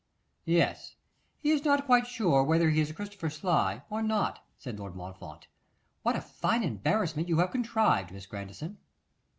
[0.45, 0.95] 'Yes,
[1.37, 5.45] he is not quite sure whether he is Christopher Sly or not,' said Lord Montfort.
[6.01, 8.79] 'What a fine embarrassment you have contrived, Miss Grandison!